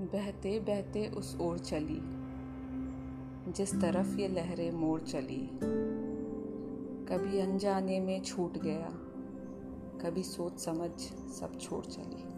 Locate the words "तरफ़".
3.80-4.18